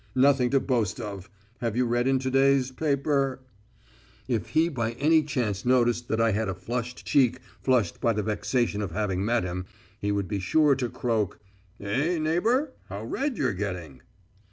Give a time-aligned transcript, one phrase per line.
[0.15, 1.29] Nothing to boast of.
[1.59, 3.39] Have you read in to day's paper...?"
[4.27, 8.23] If he by any chance noticed that I had a flushed cheek, flushed by the
[8.23, 9.67] vexation of having met him,
[9.99, 11.39] he would be sure to croak:
[11.79, 14.01] "Eh, neighbour, how red you're getting."